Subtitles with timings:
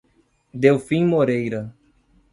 [0.55, 1.71] Delfim Moreira